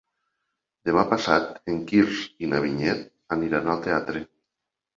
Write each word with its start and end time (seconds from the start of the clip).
Demà 0.89 1.03
passat 1.11 1.51
en 1.75 1.77
Quirze 1.93 2.25
i 2.47 2.51
na 2.55 2.63
Vinyet 2.65 3.07
aniran 3.39 3.73
al 3.77 3.87
teatre. 3.87 4.27